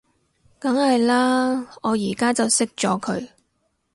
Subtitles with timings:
[0.57, 3.29] 梗係喇，我而家就熄咗佢